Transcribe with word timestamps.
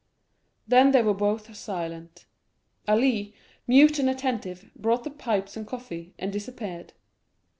Then 0.67 0.93
they 0.93 1.03
were 1.03 1.13
both 1.13 1.55
silent. 1.55 2.25
Ali, 2.87 3.35
mute 3.67 3.99
and 3.99 4.09
attentive, 4.09 4.71
brought 4.75 5.03
the 5.03 5.11
pipes 5.11 5.55
and 5.55 5.67
coffee, 5.67 6.15
and 6.17 6.33
disappeared. 6.33 6.93